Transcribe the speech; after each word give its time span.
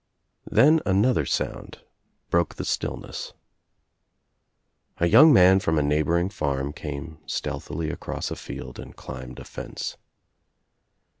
Then 0.49 0.81
another 0.83 1.27
sound 1.27 1.83
broke 2.31 2.55
the 2.55 2.65
stillness. 2.65 3.33
A 4.97 5.05
young 5.05 5.31
man 5.31 5.59
from 5.59 5.77
a 5.77 5.83
neighboring 5.83 6.29
farm 6.31 6.73
came 6.73 7.19
stealthily 7.27 7.91
across 7.91 8.31
a 8.31 8.35
field 8.35 8.79
and 8.79 8.95
climbed 8.95 9.37
a 9.37 9.45
fence. 9.45 9.97